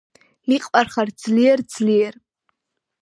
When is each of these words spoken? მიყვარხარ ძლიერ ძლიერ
მიყვარხარ 0.51 1.07
ძლიერ 1.23 1.59
ძლიერ 1.75 2.13